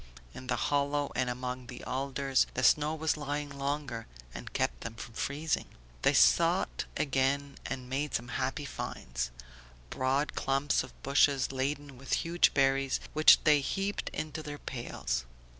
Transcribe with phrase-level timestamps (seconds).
[0.33, 4.95] "In the hollows and among the alders the snow was lying longer and kept them
[4.95, 5.67] from freezing."
[6.01, 9.29] They sought again and made some happy finds:
[9.91, 15.25] broad clumps of bushes laden with huge berries which they heaped into their pails.